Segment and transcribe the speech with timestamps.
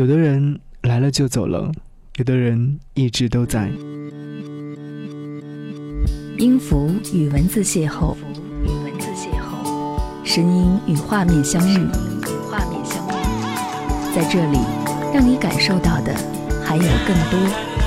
[0.00, 1.70] 有的人来了就走了，
[2.16, 3.70] 有的人一直都在。
[6.38, 8.16] 音符与文字邂逅，
[8.64, 13.10] 与文字邂逅，声音与画面相遇，与画面相遇，
[14.16, 14.58] 在这里，
[15.12, 16.14] 让你感受到的
[16.64, 17.79] 还有更多。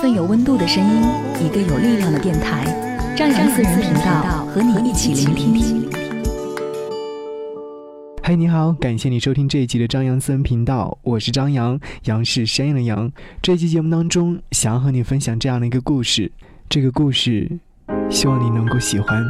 [0.00, 1.02] 份有温度的声音，
[1.44, 2.64] 一个有力量的电台，
[3.14, 5.90] 张扬私人频道和你一起聆听。
[8.22, 13.12] 嗨，你好，感谢你收听这一集的张扬私人频道，我是张扬，杨是山羊的羊。
[13.42, 16.32] 这一期节目当中，想要和你分享这样的一个故事，
[16.70, 17.58] 这个故事，
[18.08, 19.22] 希望你能够喜欢。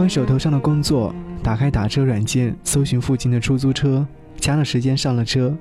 [0.00, 4.06] 忙手头上的工作，打开打车软件，搜寻附近的出租车，
[4.38, 5.54] 掐了时间上了车。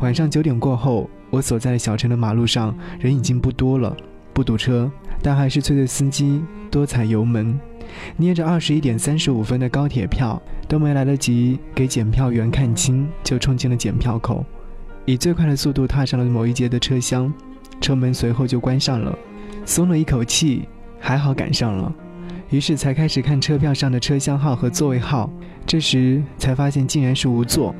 [0.00, 3.96] 晚上九点过后，我所在的小城的马路上人已经不多了，
[4.34, 4.92] 不堵车，
[5.22, 7.58] 但还是催着司机多踩油门。
[8.18, 14.44] 捏着二十一点三十五分的高铁票，都没来得及给检票员看清，就冲进了检票口，
[15.06, 17.32] 以最快的速度踏上了某一节的车厢，
[17.80, 19.18] 车门随后就关上了，
[19.64, 21.90] 松了一口气，还好赶上了。
[22.50, 25.30] 于是才开始看车票上的车厢号和座位号，
[25.64, 27.74] 这时才发现竟然是无座，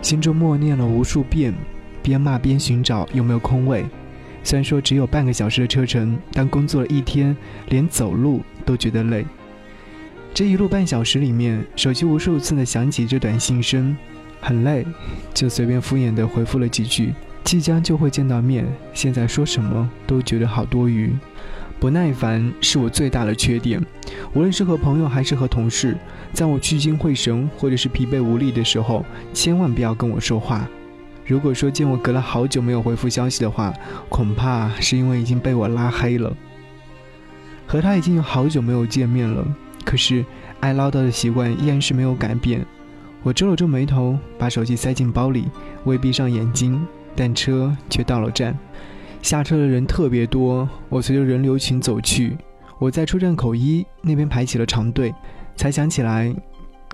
[0.00, 1.54] 心中默念了无数遍，
[2.02, 3.84] 边骂边寻找有没有空位。
[4.42, 7.36] 虽然说只有半个小时的车程，但工作了一天，
[7.68, 9.26] 连走路都觉得累。
[10.32, 13.96] 这一路半小时里面，手机无数次的响起这短信声，
[14.40, 14.86] 很累，
[15.34, 17.12] 就随便敷衍的回复了几句。
[17.44, 21.14] 即将就会见到面，现在说什么都觉得好多余。
[21.84, 23.78] 不耐烦是我最大的缺点，
[24.32, 25.94] 无论是和朋友还是和同事，
[26.32, 30.66] 在我聚精会神或者是疲惫无力的时候，千万不要跟我说话。
[31.26, 33.70] 如果说见我隔了好久没有回复消息的话，
[34.08, 36.34] 恐怕是因为已经被我拉黑了。
[37.66, 39.46] 和他已经有好久没有见面了，
[39.84, 40.24] 可是
[40.60, 42.64] 爱唠叨的习惯依然是没有改变。
[43.22, 45.48] 我皱了皱眉头，把手机塞进包里，
[45.84, 46.82] 未闭上眼睛，
[47.14, 48.58] 但车却到了站。
[49.24, 52.36] 下车的人特别多，我随着人流群走去。
[52.78, 55.14] 我在出站口一那边排起了长队，
[55.56, 56.30] 才想起来，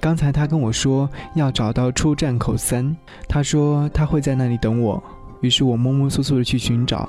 [0.00, 2.96] 刚才他跟我说要找到出站口三，
[3.28, 5.02] 他说他会在那里等我。
[5.40, 7.08] 于是我摸摸索索的去寻找。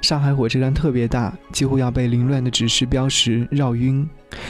[0.00, 4.08] 上海火车站特别大，几乎要被凌乱的指示标识绕晕。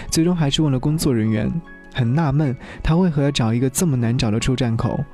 [0.08, 1.52] 最终还是问了工作人员，
[1.92, 5.04] 很纳闷他为何要找一个这么难找的出站口。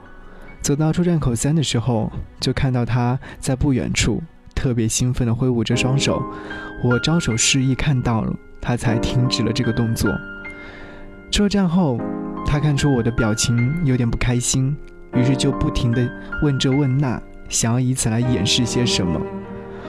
[0.60, 4.22] 走到出站口三的时候，就看到他在不远处。
[4.58, 6.20] 特别兴奋地挥舞着双手，
[6.82, 10.12] 我招手示意看到了，他才停止了这个动作。
[11.30, 11.96] 出站后，
[12.44, 14.76] 他看出我的表情有点不开心，
[15.14, 16.10] 于是就不停地
[16.42, 19.20] 问这问那，想要以此来掩饰些什么。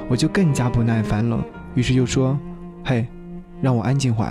[0.07, 1.43] 我就更加不耐烦了，
[1.73, 2.37] 于是就说
[2.85, 3.07] ：“嘿，
[3.61, 4.23] 让我安静会。”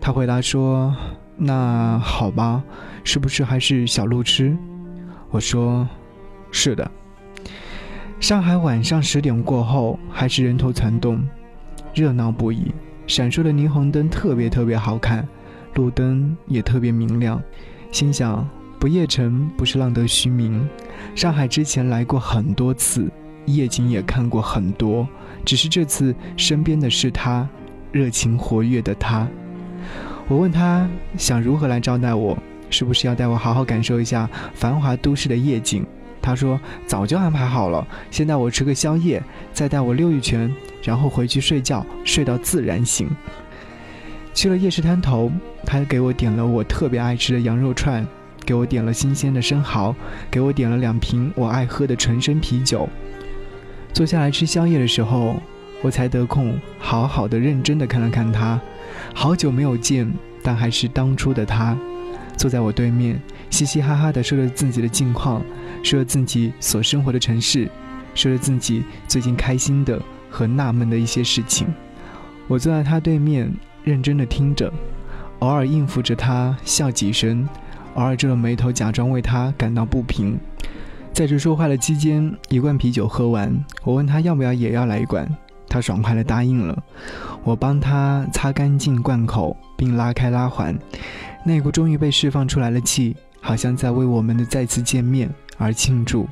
[0.00, 0.94] 他回答说
[1.36, 2.62] ：“那好吧，
[3.02, 4.56] 是不是还是小路痴？”
[5.30, 5.88] 我说
[6.52, 6.88] ：“是的。”
[8.24, 11.22] 上海晚上十点过后还是人头攒动，
[11.92, 12.72] 热闹不已。
[13.06, 15.28] 闪烁的霓虹灯特别特别好看，
[15.74, 17.38] 路灯也特别明亮。
[17.92, 18.48] 心想，
[18.80, 20.66] 不夜城不是浪得虚名。
[21.14, 23.12] 上海之前来过很多次，
[23.44, 25.06] 夜景也看过很多，
[25.44, 27.46] 只是这次身边的是他，
[27.92, 29.28] 热情活跃的他。
[30.28, 32.38] 我问他想如何来招待我，
[32.70, 35.84] 是不是要带我好好感受一下繁华都市的夜景？
[36.24, 40.50] 他说早就安排好了，先带我吃个宵夜，再带我溜一圈，
[40.82, 43.10] 然后回去睡觉，睡到自然醒。
[44.32, 45.30] 去了夜市摊头，
[45.66, 48.06] 他给我点了我特别爱吃的羊肉串，
[48.46, 49.94] 给我点了新鲜的生蚝，
[50.30, 52.88] 给我点了两瓶我爱喝的纯生啤酒。
[53.92, 55.36] 坐下来吃宵夜的时候，
[55.82, 58.58] 我才得空好好的认真的看了看他，
[59.12, 60.10] 好久没有见，
[60.42, 61.76] 但还是当初的他，
[62.38, 63.20] 坐在我对面，
[63.54, 65.40] 嘻嘻哈哈的说着自己的近况。
[65.84, 67.70] 说着自己所生活的城市，
[68.12, 71.72] 说着自己最近开心的和纳闷的一些事情。
[72.48, 73.54] 我坐在他对面，
[73.84, 74.72] 认真的听着，
[75.38, 77.48] 偶尔应付着他笑几声，
[77.94, 80.36] 偶尔皱着眉头假装为他感到不平。
[81.12, 85.28] 在这说话的期间，一罐啤酒喝完，我问他要不要也要来一罐，
[85.68, 86.76] 他爽快的答应了。
[87.44, 90.76] 我帮他擦干净罐口，并拉开拉环，
[91.44, 95.30] 那股终于被释放出来的气，好像在为我们的再次见面。
[95.58, 96.26] 而庆祝，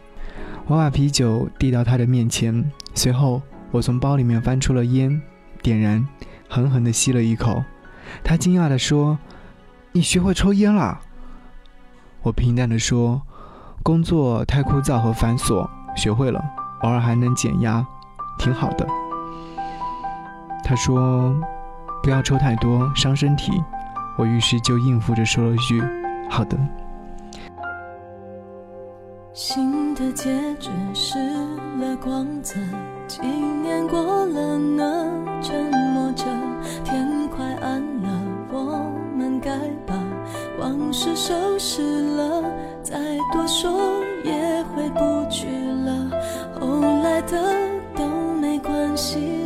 [0.66, 2.64] 我把啤酒递到他的面前，
[2.94, 5.20] 随后我从包里面翻出了烟，
[5.62, 6.08] 点燃，
[6.48, 7.62] 狠狠地吸了一口。
[8.24, 9.18] 他惊讶地说
[9.92, 10.98] ：“你学会抽烟了？”
[12.22, 13.20] 我平淡地说
[13.84, 16.42] ：“工作太枯燥和繁琐，学会了，
[16.80, 17.86] 偶尔还能减压，
[18.38, 18.86] 挺好的。”
[20.64, 21.32] 他说
[22.02, 23.52] ：“不要抽太多，伤身体。”
[24.18, 25.82] 我于是就应付着说了句
[26.28, 26.58] ：“好的。”
[29.34, 30.30] 新的戒
[30.60, 31.18] 指失
[31.80, 32.54] 了光泽，
[33.08, 35.10] 几年过了呢，
[35.42, 35.64] 沉
[35.94, 36.24] 默着，
[36.84, 38.10] 天快暗了，
[38.52, 39.50] 我们该
[39.86, 39.94] 把
[40.60, 41.82] 往事收拾
[42.14, 42.44] 了，
[42.82, 42.98] 再
[43.32, 43.72] 多说
[44.22, 45.00] 也回不
[45.30, 45.46] 去
[45.86, 46.10] 了，
[46.60, 47.40] 后来的
[47.96, 48.04] 都
[48.38, 49.41] 没关系。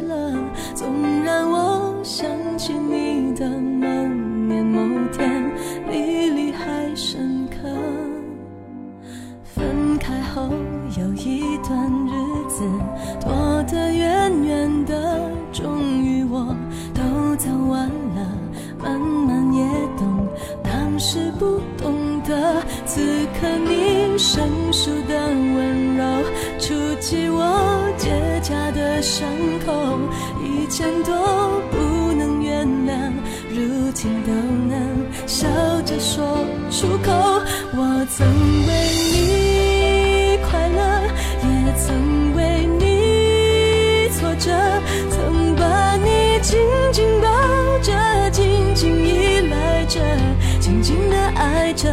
[51.46, 51.88] 爱着，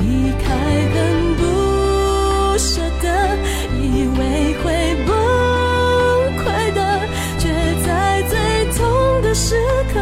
[0.00, 0.54] 离开
[0.94, 3.06] 很不舍得，
[3.78, 4.64] 以为会
[5.06, 5.10] 崩
[6.40, 6.78] 溃的，
[7.38, 7.48] 却
[7.86, 8.38] 在最
[8.72, 9.54] 痛的时
[9.92, 10.00] 刻，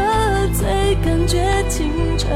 [0.55, 2.29] 最感觉清澈。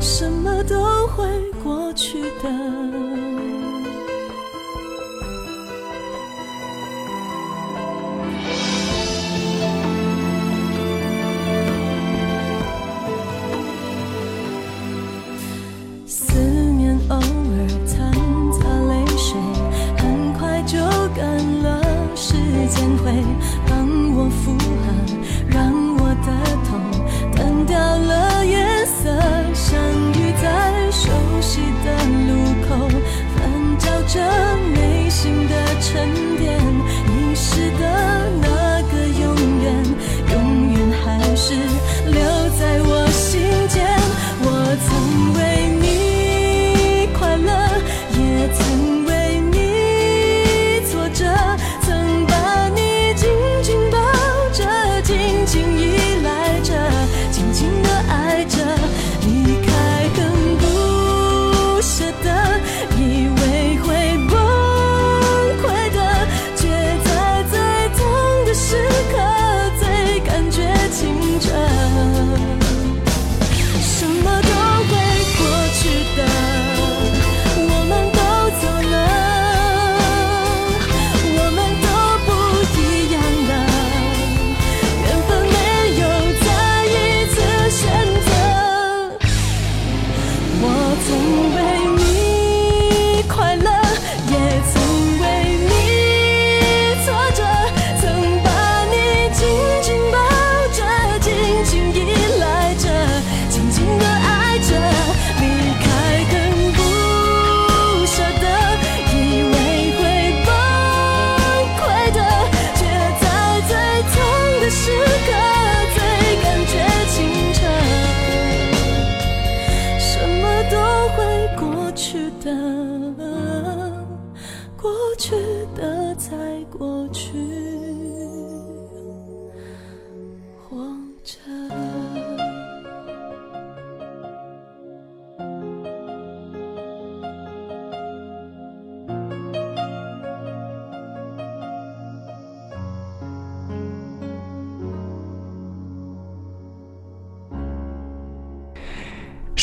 [0.00, 1.24] 什么都会
[1.62, 3.03] 过去的。
[21.14, 21.84] 干了。
[22.16, 22.34] 时
[22.68, 23.12] 间会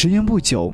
[0.01, 0.73] 时间不久，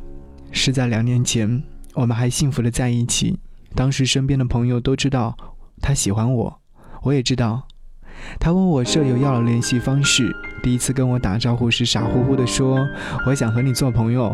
[0.54, 1.62] 是在两年前，
[1.96, 3.38] 我们还幸福的在一起。
[3.76, 5.36] 当时身边的朋友都知道
[5.82, 6.62] 他喜欢我，
[7.04, 7.68] 我也知道。
[8.40, 12.88] 他问我舍友要了联系方式，第一次跟我打招呼时傻乎乎的说
[13.28, 14.34] ：“我想和你做朋友。”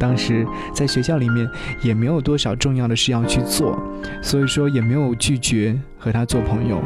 [0.00, 1.46] 当时在学校里面
[1.82, 3.78] 也没有多少重要的事要去做，
[4.22, 6.82] 所以说也没有拒绝和他做朋友。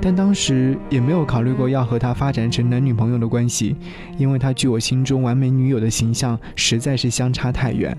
[0.00, 3.74] 但当时也没有考虑过要和他发展成男女朋友的关系，
[4.16, 7.96] 因为他距我心中完美女友的形象实在是相差太远。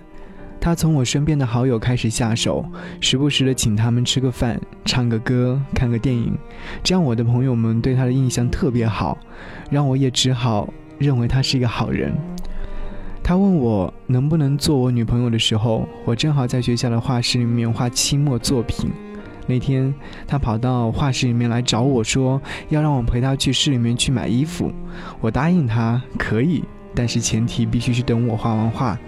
[0.60, 2.66] 他从我身边的好友开始下手，
[3.00, 6.36] 时不时的请他们吃个饭、唱个歌、看个电影，
[6.84, 9.18] 这样我的朋友们对他的印象特别好，
[9.70, 12.13] 让我也只好认为他是一个好人。
[13.24, 18.89] 他问我能不能做我女朋友的时候，我正好在学校的画室里面画期末作品。
[19.48, 19.92] 那天
[20.27, 22.39] 他跑到画室里面来找我说
[22.70, 24.72] 要让我陪他去市里面去买衣服，
[25.20, 26.63] 我答应他可以，
[26.94, 29.00] 但是前提必须是等我画完画。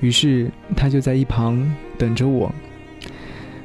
[0.00, 2.52] 于是他就在一旁等着我。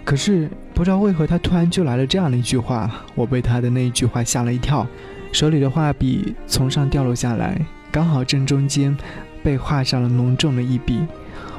[0.06, 4.88] 可是不知道为何，他突然就来了这样的一句话，我被他的那一句话吓了一跳，
[5.32, 7.60] 手里的画笔从上掉落下来，
[7.92, 8.96] 刚好正中间
[9.44, 11.02] 被画上了浓重的一笔。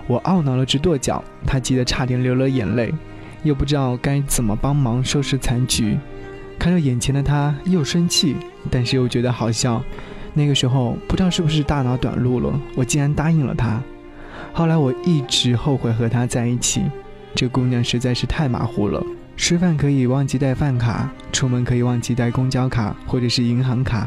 [0.06, 2.92] 我懊恼了直跺脚，他急得差点流了眼泪，
[3.42, 5.98] 又不知道该怎么帮忙收拾残局。
[6.58, 8.36] 看着眼前的他，又生气，
[8.70, 9.82] 但是又觉得好笑。
[10.34, 13.82] 那个时候不知道是不是大脑短路了，我竟然答应了他。
[14.52, 16.82] 后来我一直后悔和她在一起，
[17.34, 19.02] 这姑娘实在是太马虎了。
[19.36, 24.06] 吃饭可以忘记带饭卡，出门可以忘记带公交卡或者是银行卡，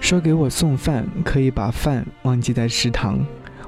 [0.00, 3.18] 说给我送饭可以把饭忘记在食堂。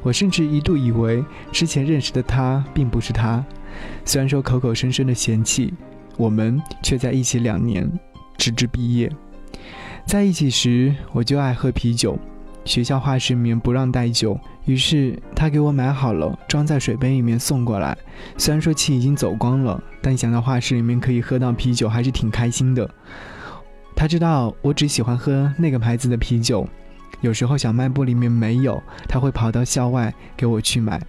[0.03, 3.45] 我甚至一度以为之前认识的她并不是她，
[4.05, 5.73] 虽然说口口声声的嫌弃，
[6.17, 7.91] 我们却在一起两年，
[8.37, 9.11] 直至毕业。
[10.07, 12.19] 在一起时我就爱喝啤酒。
[12.67, 17.97] 学校画室里面不让带酒，于是他给我买好了，装在水杯里面送过来。
[18.37, 22.89] 虽然说气已经走光了，但想到画室里面可以喝到啤酒，还是挺开心的。
[23.97, 26.69] 他知道我只喜欢喝那个牌子的啤酒，
[27.23, 31.01] 有时候小卖部里面没有，他会跑到校外给我去买。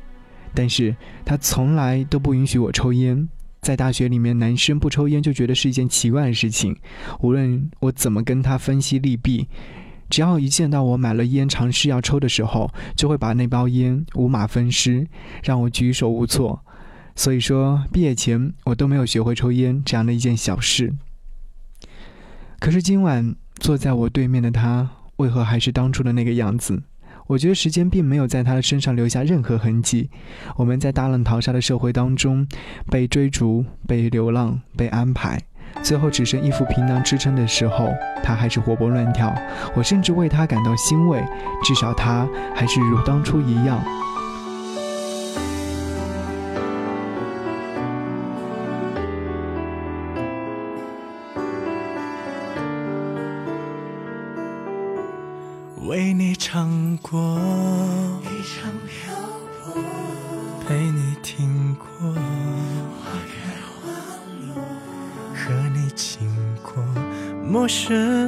[0.53, 3.27] 但是他从来都不允许我抽烟，
[3.61, 6.75] 在大学里面，男生不抽烟就觉得是一件奇怪的事情。
[7.21, 9.47] 无论我怎么跟他分析利弊。
[10.09, 15.07] 只要一见到我买了烟，尝试要抽的时候，就会把那包烟五马分尸，
[15.41, 16.65] 让我举手无措。
[17.15, 20.93] 所以说，毕业前我都没有学会抽烟这样的一件小事。
[22.59, 26.83] 可是今晚坐在我对面的他，为何还是当初的那个样子？
[27.27, 30.09] 我觉得时间并没有在他的身上留下任何痕迹。
[30.55, 32.45] 我们在大浪淘沙的社会当中，
[32.89, 35.39] 被追逐、被流浪、被安排。
[35.81, 37.89] 最后只剩一副皮囊支撑的时候，
[38.21, 39.33] 他还是活蹦乱跳。
[39.73, 41.23] 我甚至为他感到欣慰，
[41.63, 43.81] 至少他还是如当初一样。
[57.01, 57.19] 过
[58.21, 59.13] 一场漂
[59.63, 59.81] 泊
[60.67, 63.33] 陪你听过花开
[63.65, 63.89] 花
[64.47, 64.55] 落
[65.33, 66.29] 和你经
[66.61, 66.83] 过
[67.43, 68.20] 陌生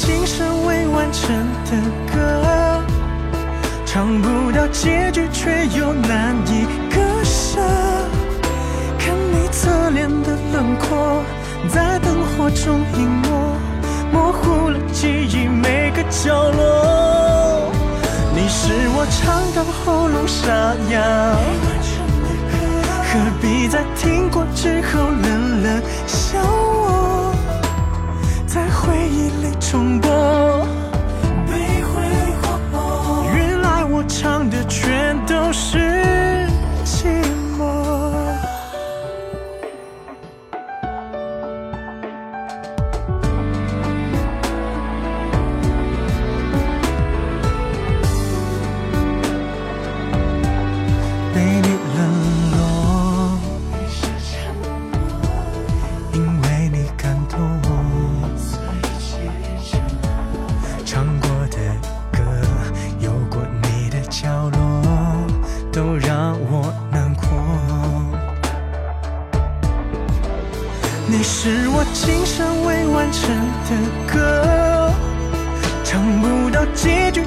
[0.00, 1.36] 今生未完成
[1.66, 1.72] 的
[2.10, 2.82] 歌，
[3.84, 7.60] 唱不到结局却又难以割舍。
[8.96, 11.22] 看你侧脸的轮廓，
[11.68, 13.28] 在灯火中隐没，
[14.12, 17.72] 模糊了记忆每个角落。
[18.34, 21.36] 你是我唱到喉咙沙哑，
[23.02, 26.77] 何必在听过之后冷冷笑我？
[28.88, 30.08] 回忆里重播，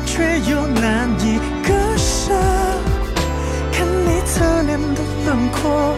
[0.06, 2.34] 却又难以割舍，
[3.72, 5.96] 看你侧脸的轮廓，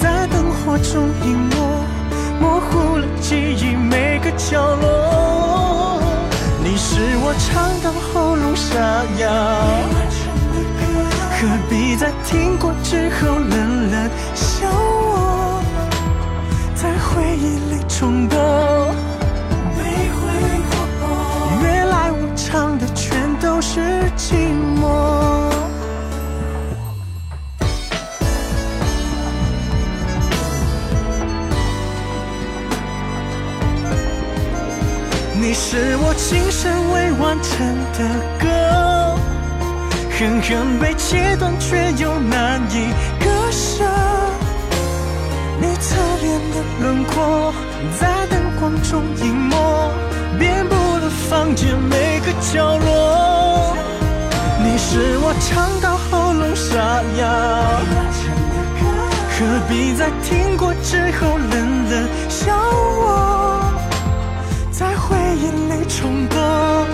[0.00, 1.54] 在灯火中隐没，
[2.40, 3.74] 模糊了记忆。
[3.74, 6.00] 每个角落，
[6.62, 9.24] 你是我唱到喉咙沙哑，
[11.32, 15.62] 何必在听过之后，冷冷笑我，
[16.74, 18.36] 在回忆里重播。
[35.76, 37.52] 是我今生未完成
[37.92, 37.98] 的
[38.40, 38.48] 歌，
[40.16, 42.88] 狠狠被切断，却又难以
[43.20, 43.84] 割舍。
[45.60, 47.52] 你侧脸的轮廓
[48.00, 49.54] 在灯光中隐没，
[50.38, 53.76] 遍布了房间每个角落。
[54.64, 57.28] 你是我唱到喉咙沙哑，
[59.28, 63.35] 何必在听过之后冷冷笑我？
[65.42, 66.85] 眼泪冲淡。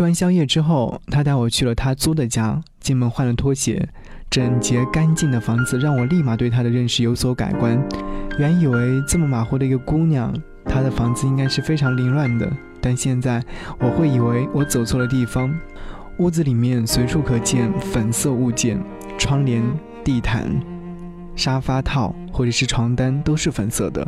[0.00, 3.86] 吃完宵夜之后，他带我去了他租的家，进门换了拖鞋，
[4.30, 7.78] 整洁干净的房子让我立马对他的认识有所改观。
[8.38, 13.44] 原以为这么马虎的一个姑娘，她的房子应该是非常凌乱的，但现在
[13.78, 15.54] 我会以为我走错了地方。
[16.16, 18.82] 屋子里面随处可见粉色物件，
[19.18, 19.62] 窗帘、
[20.02, 20.50] 地毯、
[21.36, 24.06] 沙发套或者是床单都是粉色的。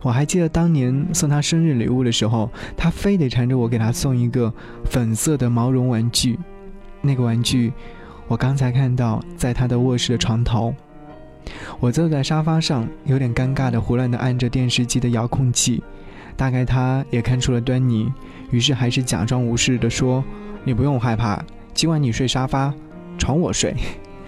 [0.00, 4.52] 我还记得当年送他生日礼物的时候，他非得缠着我给他送一个
[4.84, 6.38] 粉色的毛绒玩具。
[7.00, 7.72] 那个玩具，
[8.28, 10.74] 我刚才看到在他的卧室的床头。
[11.80, 15.82] 我坐在沙发上，有点尴尬的胡乱的按着电视机的遥控器。
[16.36, 18.10] 大概他也看出了端倪，
[18.50, 20.24] 于是还是假装无视的说
[20.64, 21.44] ：“你不用害怕，
[21.74, 22.72] 今晚你睡沙发，
[23.18, 23.74] 床我睡。”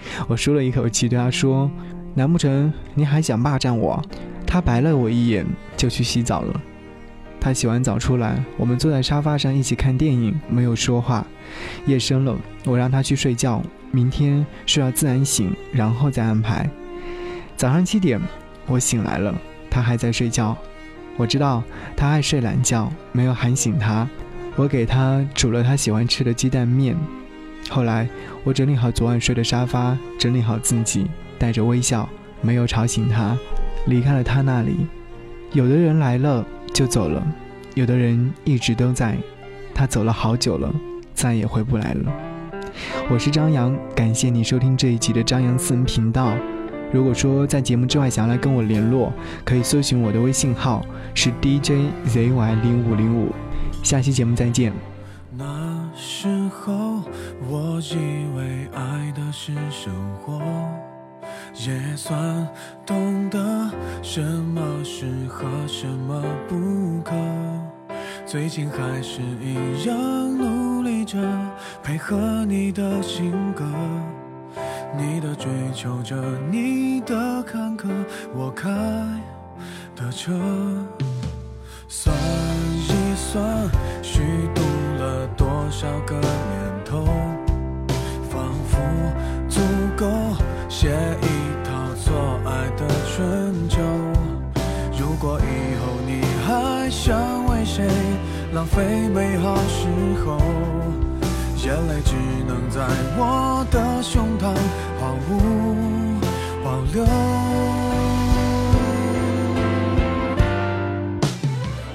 [0.27, 1.71] 我舒了一口气，对他说
[2.15, 4.03] ：“难不成你还想霸占我？”
[4.47, 5.45] 他白了我一眼，
[5.77, 6.61] 就去洗澡了。
[7.39, 11.23] 他洗完澡出来，我们坐在沙发上一起看电影，没有说话。
[11.85, 16.67] 夜深了，我让他去睡觉，明天睡到自然醒，然后再安排。
[17.55, 18.19] 早上七点，
[18.65, 19.35] 我醒来了，
[19.69, 20.57] 他还在睡觉。
[21.17, 21.63] 我知道
[21.95, 24.07] 他爱睡懒觉，没有喊醒他。
[24.55, 26.95] 我给他煮了他喜欢吃的鸡蛋面。
[27.69, 28.07] 后来
[28.43, 32.07] 我整理好昨晚睡的沙发，整理好自己，带着微笑，
[32.41, 33.37] 没有吵醒他。
[33.87, 34.87] 离开了他那里，
[35.53, 36.43] 有的人来了
[36.73, 37.25] 就走了，
[37.75, 39.15] 有的人一直都在。
[39.73, 40.73] 他走了好久了，
[41.13, 42.11] 再也回不来了。
[43.09, 46.33] 我是张扬，感谢你收听这一集的张扬私人频道。
[46.91, 49.11] 如果说在节目之外想要来跟我联络，
[49.43, 53.31] 可以搜寻我的微信号是 DJZY 零五零五。
[53.83, 54.73] 下期节目再见。
[55.37, 57.01] 那时候，
[57.49, 59.93] 我以为爱的是生
[60.23, 60.41] 活。
[61.57, 62.47] 也算
[62.85, 63.39] 懂得
[64.01, 67.13] 什么适合，什么不可。
[68.25, 71.17] 最近还是一样努力着，
[71.81, 73.63] 配合你的性格，
[74.97, 76.15] 你的追求着，
[76.51, 77.87] 你的坎坷，
[78.33, 78.69] 我开
[79.95, 80.33] 的车。
[81.87, 83.43] 算一算，
[84.01, 84.21] 虚
[84.53, 84.61] 度
[84.99, 86.25] 了多少个年
[86.83, 87.05] 头，
[88.29, 88.77] 仿佛
[89.47, 89.61] 足
[89.95, 90.05] 够
[90.67, 90.89] 写
[91.21, 91.27] 一
[93.15, 93.79] 春秋。
[94.99, 95.43] 如果以
[95.79, 97.87] 后你还想为谁
[98.51, 99.87] 浪费美好时
[100.25, 100.37] 候，
[101.63, 102.13] 眼泪只
[102.45, 102.81] 能在
[103.17, 104.53] 我的胸膛
[104.99, 106.19] 毫无
[106.61, 107.05] 保留。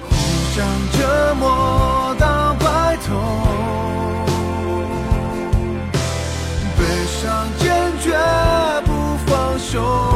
[0.09, 0.11] 互
[0.55, 3.21] 相折磨到白头，
[6.79, 6.81] 悲
[7.21, 7.69] 伤坚
[8.01, 8.17] 决
[8.87, 8.91] 不
[9.27, 10.10] 放手。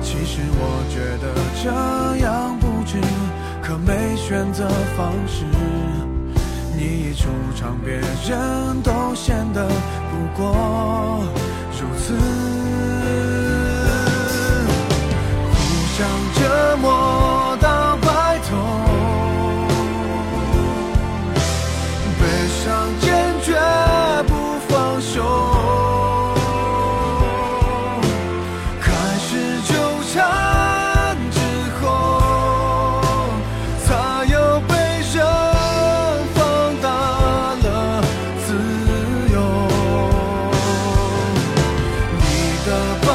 [0.00, 1.70] 其实我觉得这
[2.24, 2.98] 样不值
[3.62, 5.44] 可没选择方式。
[6.76, 9.68] 你一出场别人都显得
[10.10, 11.24] 不过
[11.80, 12.14] 如此。
[15.50, 15.56] 互
[15.96, 17.31] 相折磨
[42.72, 43.11] the